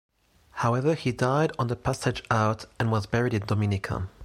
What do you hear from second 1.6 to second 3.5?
the passage out and was buried on